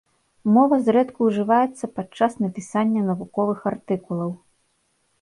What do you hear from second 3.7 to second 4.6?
артыкулаў.